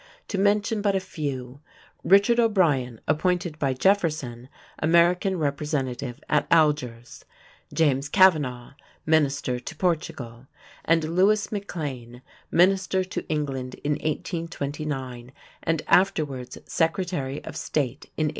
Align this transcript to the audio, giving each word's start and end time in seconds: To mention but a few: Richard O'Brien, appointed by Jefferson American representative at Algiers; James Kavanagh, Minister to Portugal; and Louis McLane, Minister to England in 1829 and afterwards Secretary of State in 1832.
To 0.29 0.39
mention 0.39 0.81
but 0.81 0.95
a 0.95 0.99
few: 0.99 1.59
Richard 2.03 2.39
O'Brien, 2.39 2.99
appointed 3.07 3.59
by 3.59 3.73
Jefferson 3.75 4.49
American 4.79 5.37
representative 5.37 6.19
at 6.27 6.47
Algiers; 6.51 7.23
James 7.71 8.09
Kavanagh, 8.09 8.71
Minister 9.05 9.59
to 9.59 9.75
Portugal; 9.75 10.47
and 10.83 11.03
Louis 11.03 11.45
McLane, 11.49 12.23
Minister 12.49 13.03
to 13.03 13.27
England 13.27 13.75
in 13.83 13.91
1829 13.91 15.31
and 15.61 15.83
afterwards 15.87 16.57
Secretary 16.65 17.43
of 17.45 17.55
State 17.55 18.05
in 18.17 18.23
1832. 18.25 18.29